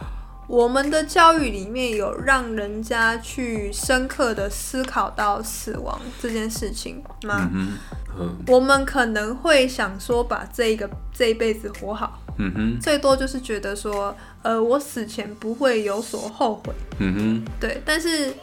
[0.47, 7.49] 我们的教育里面有让人家去深刻的思考到死亡这件事情吗？
[7.53, 7.73] 嗯
[8.19, 12.21] 嗯，我们可能会想说，把这一个这一辈子活好。
[12.39, 16.73] 嗯哼，最多就是觉得说，呃，我死前不会有所后悔。
[16.99, 17.81] 嗯哼，对。
[17.83, 18.33] 但是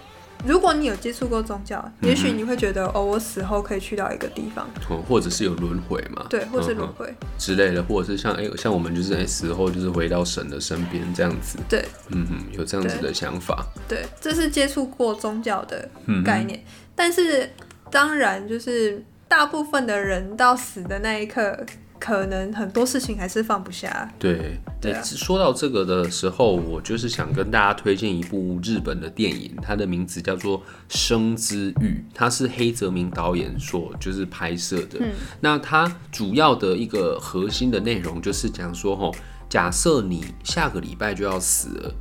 [0.46, 4.68] 如果你有接触过宗教，嗯、也许你会觉得，哦，我死后可以去到一个地方，
[5.08, 6.26] 或者是有轮回嘛？
[6.28, 11.58] 对，或是轮回、嗯、之类的，或者是像哎、欸，像我们就是哎、欸、死后就是回到神的身边这样子。
[11.68, 13.64] 对，嗯嗯，有这样子的想法。
[13.88, 15.88] 对，对这是接触过宗教的
[16.24, 16.58] 概念。
[16.58, 17.50] 嗯、但是
[17.90, 21.58] 当然，就是大部分的人到死的那一刻。
[21.98, 24.12] 可能很多事情还是放不下。
[24.18, 34.98] 对，对啊，说到这个的时候，我就是想跟大家推荐一部日本的电影，它的名字叫做《生之欲》，它是黑泽明导演所就是拍摄的。
[35.00, 39.14] 嗯，那它主要的一个核心的内容就是讲说，吼，
[39.48, 41.94] 假设你下个礼拜就要死了，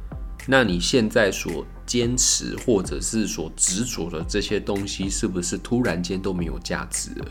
[0.47, 7.25] 那你现在所坚持或者是所执着的这些东西，是不是突然间都没有价值了？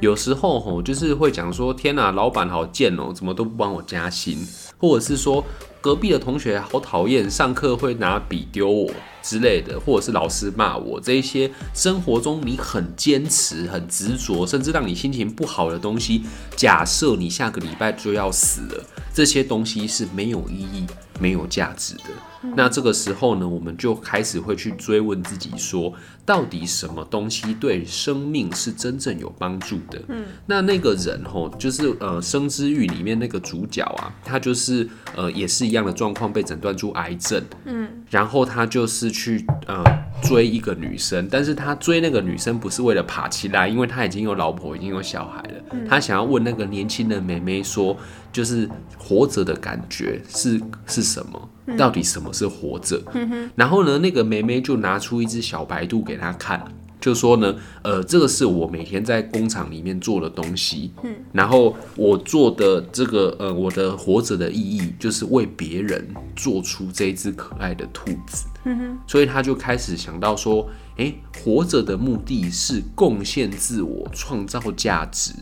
[0.00, 4.38] 有时候吼，就是会讲说，天哪，老板好贱哦，怎么都不帮我加薪，
[4.78, 5.44] 或者是说
[5.86, 8.90] 隔壁的同学好讨厌，上课会拿笔丢我
[9.22, 16.24] 之类的，或者是老师骂我，这一些生活中你很坚持、很执着，甚至让你心情不好的东西，
[16.56, 20.84] 假设你下个礼拜就要死了，这些东西是没有意义、
[21.20, 22.10] 没有价值的。
[22.54, 25.92] 那这个时候呢，我们就开始会去追问自己说，
[26.24, 30.00] 到底什么东西对生命是真正有帮助的？
[30.06, 37.42] 嗯，那那个人吼，就是呃《生之欲》里面那个主角啊，他就是呃也是一样的状况，被诊断出癌症。
[37.64, 39.82] 嗯，然后他就是去呃
[40.22, 45.54] 追一个女生，但是他追那个女生不是为了爬起来，因为他已经有老婆，已经有小孩了。
[45.70, 47.96] 嗯，他想要问那个年轻的妹妹说，
[48.32, 51.48] 就是活着的感觉是是什么？
[51.76, 53.02] 到底什么是活着？
[53.12, 53.50] 嗯？
[53.56, 56.64] 然后呢，那个妹妹就拿出一只小白兔给他看，
[57.06, 60.90] 就说呢，呃，这个是我每天在工厂里面做的东西。
[61.04, 68.46] 嗯，然后我做的这个，呃，我的活着的意义就是为别人做出这只可爱的兔子。
[68.64, 71.14] 嗯，所以他就开始想到说，诶，
[71.44, 75.32] 活着的目的是贡献自我，创造价值。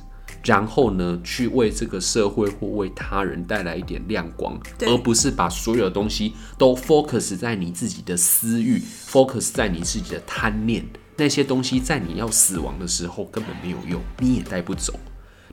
[0.45, 10.85] 然后呢，去为这个社会或为他人带来一点亮光，而不是把所有的东西都 focus 在你自己的私欲，focus 在你自己的贪念。
[11.17, 14.99] 那些东西在你要死亡的时候根本没有用，你也带不走。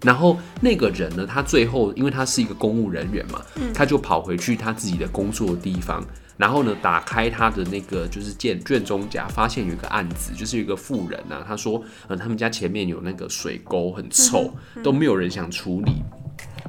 [0.02, 3.42] 然后那个人呢，他最后因为他是一个公务人员嘛，
[3.74, 6.04] 他就跑回去他自己的工作的地方。
[6.38, 16.02] 然后呢，打开他的那个就是卷卷宗夹，发现有一个案子，就是有一个富人啊，他说，呃，他们家前面有那个水沟很臭，都没有人想处理。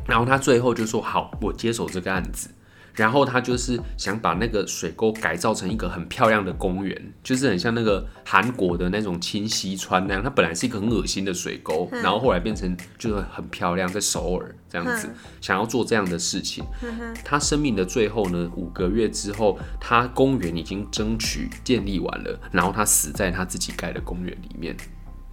[0.06, 2.50] 然后他最后就说，好，我接手这个案子。
[2.94, 10.22] 然后他就是想把那个水沟改造成一个很漂亮的公园，就是很像那个韩国的那种清溪川那样。
[10.22, 15.08] 它本来是一个很恶心的水沟，然后后来变成就是很漂亮，在首尔这样子，
[15.40, 16.64] 想要做这样的事情。
[17.24, 24.76] 他生命的最后呢，五个月之后，他公园已经争取建立完了，然后他死在他自己盖的公园里面。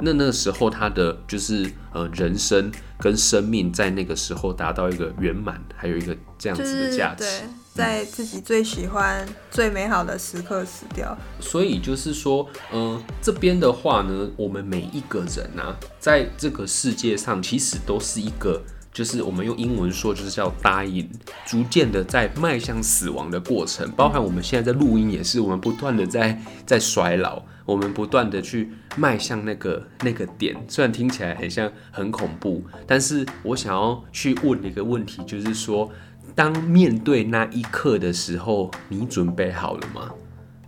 [0.02, 11.18] 那那个时候，他的就是呃人生跟生命在那个时候达到一个圆满，还有一个这样子的价值，就是，对，在自己最喜欢、最美好的时刻死掉。
[11.40, 18.62] 所以就是说，嗯、呃，这边的话呢，我们每一个人啊，在这个世界上，其实都是一个。
[18.92, 21.08] 就是我们用英文说，就是叫 dying，
[21.46, 30.56] 逐渐的在迈向死亡的过程，包含我们现在在录音也是，我们不断的在在衰老，我们不断的去迈向那个那个点。
[30.68, 35.92] 虽然听起来很像很恐怖，但是我想要去问一个问题，就是说。
[36.36, 40.12] 当面对那一刻的时候，你准备好了吗？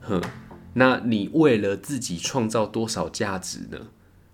[0.02, 0.22] 哼，
[0.74, 3.78] 那你为了自己创造多少价值呢？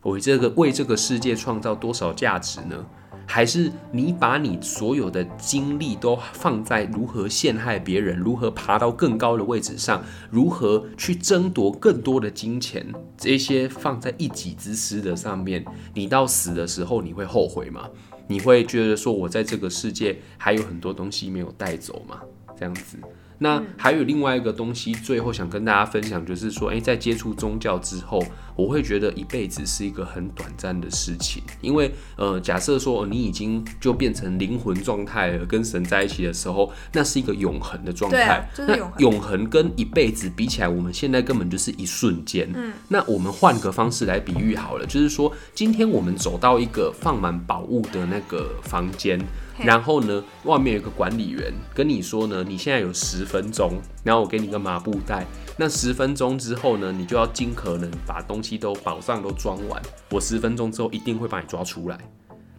[0.04, 2.88] 为这个为这个世界创造多少价值呢？
[3.30, 15.64] 还是你把你所有的精力都放在如何陷害别人，如何爬到更高的位置上，如何去争夺更多的金钱，这些放在一己之私的上面，
[15.94, 17.88] 你到死的时候你会后悔吗？
[18.30, 22.22] 你会觉得说我在这个世界还有很多东西没有带走吗？
[22.58, 22.98] 这样子。
[23.40, 28.24] 那还有另外一个东西，最后想跟大家分享，就是说，诶，在接触宗教之后，
[28.56, 38.38] 我会觉得一辈子是一个很短暂的事情，因为，呃，假设说你已经就变成灵魂状态了，跟神在一起的时候，那是一个永恒的状态。
[38.38, 38.94] 啊，就是永恒。
[38.96, 42.50] 那永恒跟一辈子比起来，我们现在根本就是一瞬间。
[42.56, 42.74] 嗯。
[42.88, 49.20] 那我们换个方式来比喻好了，就是说，今天我们走到一个放满宝物的那个房间。
[49.60, 55.26] 然后呢，外面有个管理员跟你说呢，你现在有十分钟，然后我给你个麻布袋，
[55.58, 61.98] 那十分钟之后呢，你就要尽可能把东西都宝藏都装完，我十分钟之后一定会把你抓出来，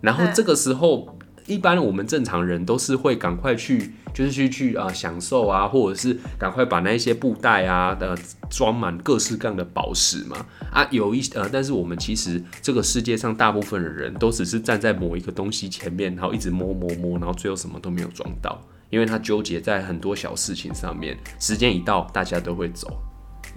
[0.00, 1.08] 然后这个时候。
[1.48, 8.16] 一般我们正常人都是会赶快去，就是去去啊、呃、享受啊，或者是赶快把那一些布袋啊的
[8.50, 10.46] 装满各式各样的宝石嘛。
[10.70, 23.00] 啊，有一呃，但是我们其实这个世界上大部分的人都只是站在某一个东西前面，然后一直摸摸摸，然后最后什么都没有装到，因为他纠结在很多小事情上面，时间一到大家都会走，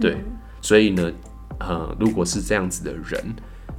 [0.00, 0.24] 对，嗯、
[0.62, 1.12] 所以呢，
[1.60, 3.22] 呃，如果是这样子的人，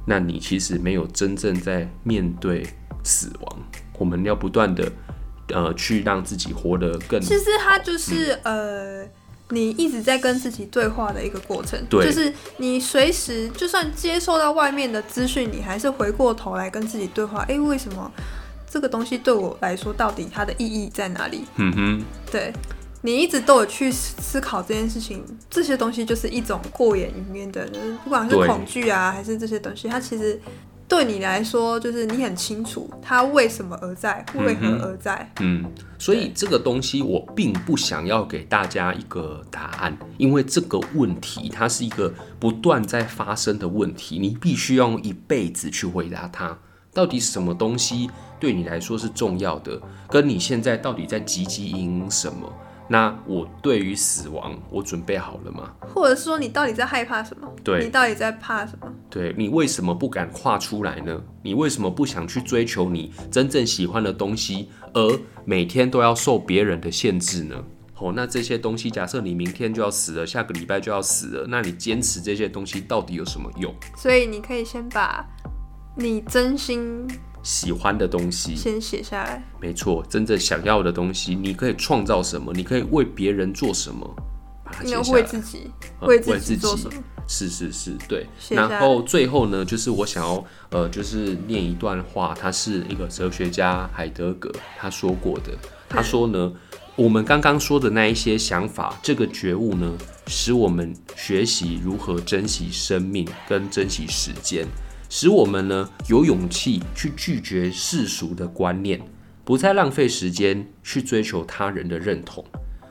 [0.06, 2.64] 那你其实没有真正在面对
[3.02, 3.58] 死亡。
[3.98, 4.90] 我们要不断的，
[5.48, 7.20] 呃，去让自己活得更。
[7.20, 9.08] 其实它就是、嗯、呃，
[9.50, 11.80] 你一直在跟自己对话的一个过程。
[11.88, 12.04] 对。
[12.04, 17.40] 就是你随时就算接受到外面的资讯，你还是回过头来跟自己对话。
[17.42, 18.10] 哎、欸，为什么
[18.68, 21.44] 这个东西对我来说，到底它的意义在哪里？
[21.56, 22.04] 嗯哼。
[22.32, 22.52] 对，
[23.02, 25.24] 你一直都有去思考这件事情。
[25.48, 27.68] 这些东西就是一种过眼云烟的，
[28.02, 30.40] 不管是恐惧啊，还是这些东西，它其实。
[30.86, 35.28] 对你来说，就是你很清楚它为什么而在，为何而在。
[35.40, 35.64] 嗯，
[35.98, 46.56] 所以这个东西我并不想要给大家一个答案，因为这个问题它是一个不断在发生的问题，你必须要用一辈子去回答它。
[46.92, 49.80] 到底什么东西对你来说是重要的？
[50.08, 52.52] 跟你现在到底在汲汲营营什么？
[52.94, 55.72] 那我对于死亡，我准备好了吗？
[55.80, 57.52] 或者说，你到底在害怕什么？
[57.64, 58.86] 对，你到底在怕什么？
[59.10, 61.20] 对，你为什么不敢跨出来呢？
[61.42, 67.64] 你为什么不想去追求你真正喜欢的东西，而每天都要受别人的限制呢？
[67.98, 73.74] 哦，那这些东西，假设你明天就要死了，下个礼拜就要死了，那你坚持这些东西到底有什么用？
[73.96, 75.26] 所以你可以先把
[75.96, 77.08] 你真心。
[77.44, 82.52] 喜欢的东西先写下来，没错，真正想要的东西，你可以创造什么？
[82.54, 84.16] 你可以为别人做什么？
[84.64, 85.12] 把它写下来。
[85.12, 87.02] 为自己，为自己做什么？
[87.28, 88.26] 是是是，对。
[88.48, 95.52] 然后最后呢，就是我想要呃，就是念一段话，他是一个哲学家海德格他说过的。
[95.88, 96.52] 他说呢，
[96.96, 104.66] 我们刚刚说的那一些想法，这个觉悟呢，使我们学习如何珍惜生命跟珍惜时间。
[105.16, 109.00] 使我们呢有勇气去拒绝世俗的观念，
[109.44, 112.44] 不再浪费时间去追求他人的认同。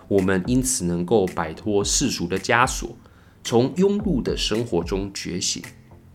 [0.07, 2.95] 我们因此能够摆脱世俗的枷锁，
[3.43, 5.61] 从庸碌的生活中觉醒，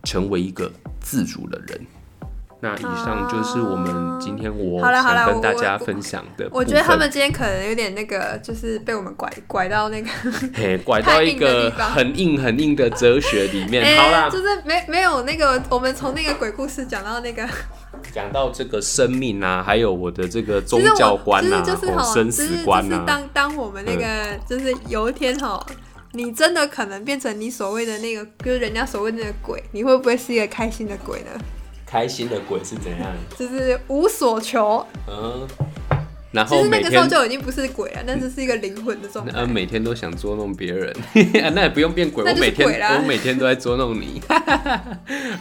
[0.01, 1.85] 成为一个自主的人。
[2.61, 6.45] 那以上就是我们今天我想跟大家分享的。
[6.51, 10.09] 我觉得他们今天可能有点那个，就是被我们拐拐到那个，
[10.53, 13.97] 嘿，拐到一个很硬很硬的哲学里面。
[13.97, 17.47] 好啦，就是没没有那个，我们从那个鬼故事讲到那个，
[18.11, 23.05] 讲到这个生命啊，还有我的这个宗教观啊，就是生死观啊。
[23.07, 25.65] 当当我们那个，就是有一天哈，
[26.11, 31.29] 你真的可能变成你所谓的那个，就是人家所谓的那个鬼，你会不会是一个开心的鬼呢？
[31.89, 33.09] 开心的鬼是怎样？
[33.35, 34.85] 就是无所求。
[35.07, 35.47] 嗯，
[36.31, 39.31] 然后其实那个时候就已经不是鬼了，但是是一个灵魂的状态。
[39.41, 40.95] 嗯，每天都想捉弄别人，
[41.55, 42.23] 那也不用变鬼。
[42.23, 42.69] 我每天
[43.01, 44.21] 我每天都在捉弄你。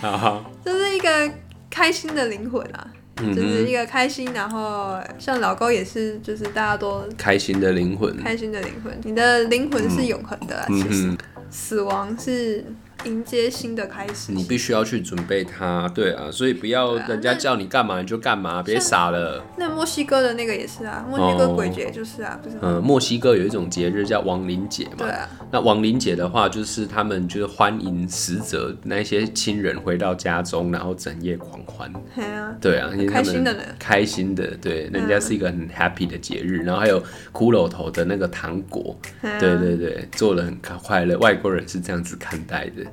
[0.01, 1.31] 好好，就是一个
[1.69, 4.33] 开心的灵魂啊，就是一个开心。
[4.33, 8.99] 然后像老高也是，就是大家都开心的灵魂，开心的灵魂。
[9.05, 11.15] 你的灵魂是永恒的，其实
[11.51, 12.65] 死亡是
[13.05, 14.33] 迎接新的开始。
[14.33, 19.43] 你必须要去准备它，对啊，所以不要人家叫你干嘛你就干嘛，别傻了。
[19.57, 22.57] 那墨西哥的那个也是啊，墨西哥鬼节就是啊，不是？
[22.61, 24.95] 嗯，墨西哥有一种节日叫亡灵节嘛。
[24.99, 25.29] 对啊。
[25.51, 31.91] 那亡灵节的话，就是他们就是欢迎死者那些亲人回到家中，然后整夜狂欢。
[32.15, 32.55] 对啊。
[32.61, 33.61] 对啊，开心的呢。
[33.79, 37.01] 开心的，对，人家是一个很 happy 的节日，然后还有
[37.33, 41.17] 骷髅头的那个糖果，对对对，做的很快乐。
[41.19, 42.85] 外国人是这样子看待的。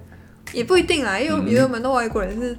[0.56, 2.58] 也不一定啦，因为也有蛮多外国人是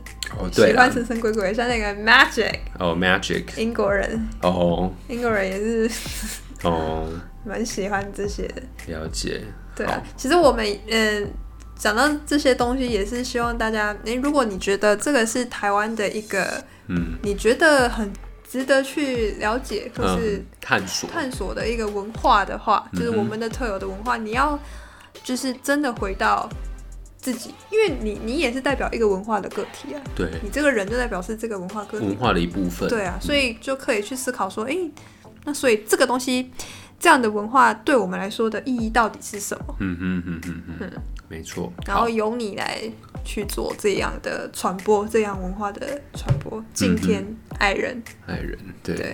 [0.52, 3.44] 喜欢神神鬼鬼，像那个 Magic 哦，Magic。
[3.56, 4.28] 英国人。
[4.42, 5.90] 哦，英国人也是
[6.62, 7.08] 哦，
[7.44, 8.62] 蛮喜欢这些的。
[8.88, 9.42] 了解。
[9.74, 11.30] 对啊，其实我们嗯
[11.74, 18.12] 讲到这些东西，也是希望大家，诶，如果你觉得这个是台湾的一个嗯，你觉得很
[18.46, 21.08] 值得去了解或是探索。
[21.10, 24.58] 探索的一个文化的话，就是我们的特有的文化，你要
[25.24, 26.46] 就是真的回到。
[27.26, 34.90] 自己，因为你你也是代表一个文化的个体啊，对，你这个人就代表是这个文化个体，文化的一部分，对啊，所以就可以去思考说，哎、欸，
[35.44, 36.52] 那所以这个东西，
[37.00, 39.74] 这样的文化对我们来说的意义到底是什么？
[39.80, 40.90] 嗯嗯嗯嗯嗯，
[41.28, 41.72] 没错。
[41.84, 42.80] 然后由你来
[43.24, 47.26] 去做这样的传播，这样文化的传播，敬天
[47.58, 49.12] 爱人，爱人，对，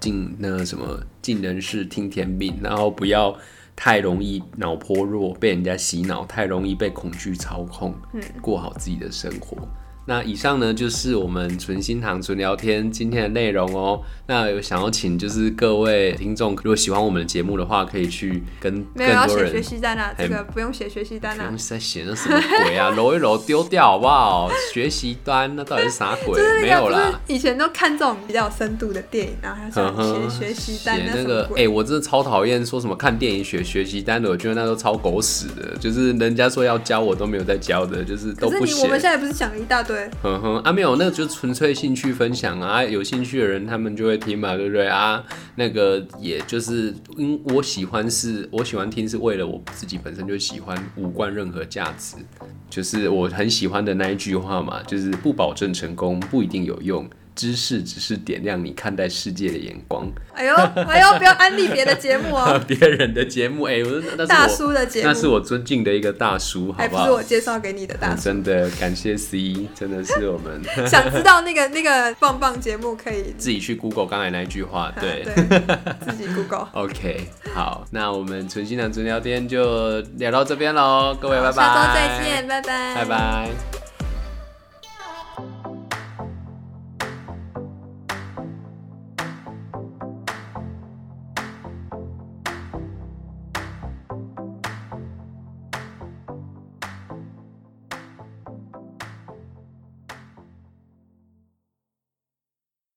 [0.00, 3.36] 敬那个什么，敬人事听天命，然后不要。
[3.74, 9.56] 太容易脑波弱，被人家洗脑，太容易被恐惧操控，嗯，过好自己的生活。
[10.06, 14.00] 那以上呢，就是我们纯心堂纯聊天今天的内容哦。
[14.26, 18.96] 那有想要请就是各位听众，如果喜欢我们的节目的话，可以去跟更多人。
[18.96, 21.44] 没有要写学习单啊，这个不用写学习单啊。
[21.44, 24.50] 不用再写那什么鬼啊，揉一揉丢掉好不好？
[24.72, 26.40] 学习单那到底是啥鬼？
[26.62, 27.20] 没有啦。
[27.28, 30.96] 以前都看这种比较有深度的电影，然后还写学习单。
[30.96, 35.76] 写那个哎、欸，我真的超讨厌说什么看电影写学习单的，我觉得那都超狗屎的。
[35.78, 38.82] 就是人家说要教，我都没有在教的，就是都不写。
[38.82, 39.99] 我们现在不是讲了一大堆。
[40.22, 45.24] 哼哼啊，没有，那就纯粹兴趣分享啊，有兴趣的人他们就会听嘛，对不对啊？
[45.56, 52.16] 那个也就是，嗯我喜欢是，我喜欢听是为了我自己本身就喜欢，无关任何价值，
[52.68, 57.08] 就是我很喜欢的那一句话嘛，就是不保证成功，不一定有用。
[57.34, 60.10] 知识只是点亮你看待世界的眼光。
[60.34, 62.58] 哎呦，哎呦，不要安利别的节目哦。
[62.66, 66.78] 别人的节目，哎、欸，我那是我大叔的节目，那是我尊敬的一个大叔，好不好？
[66.78, 68.22] 还不是我介绍给你的大叔。
[68.22, 70.62] 嗯、真的感谢 C，真的是我们。
[70.88, 75.34] 想知道那个那个棒棒节目，可以自己去 Google 刚才那一句话，对，对
[76.06, 76.68] 自己 Google。
[76.72, 83.89] OK，好，那我们存心的纯聊天就聊到这边喽，各位拜拜，下周再见，拜拜，拜拜。